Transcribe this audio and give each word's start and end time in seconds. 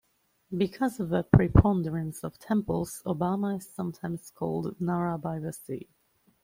Because 0.57 0.99
of 0.99 1.09
the 1.09 1.21
preponderance 1.21 2.23
of 2.23 2.39
temples, 2.39 3.03
Obama 3.05 3.57
is 3.59 3.67
sometimes 3.69 4.31
called 4.31 4.75
"Nara 4.81 5.19
by 5.19 5.37
the 5.37 5.53
sea". 5.53 5.89